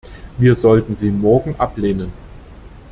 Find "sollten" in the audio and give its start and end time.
0.55-0.95